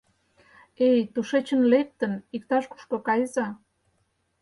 Эй, 0.87 0.99
тушечын 1.13 1.61
лектын, 1.71 2.13
иктаж-кушко 2.35 2.97
кайыза. 3.07 3.47